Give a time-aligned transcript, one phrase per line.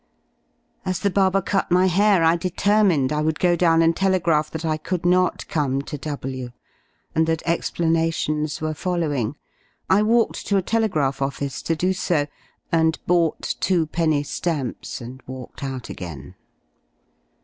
[0.83, 4.65] As the barber cut my hair I determined I would go down and telegraph that
[4.65, 6.49] I could not come to W,
[7.13, 9.35] and that explanations were following.
[9.91, 12.25] I walked to a telegraph oflice to do so—
[12.71, 16.33] and bought two penny ^amps and walked out again.